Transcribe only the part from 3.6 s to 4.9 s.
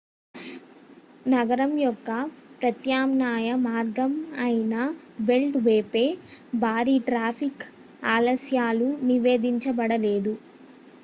మార్గం అయిన